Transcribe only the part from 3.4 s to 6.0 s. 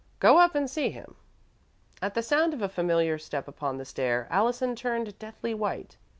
upon the stair, Allison turned deathly white.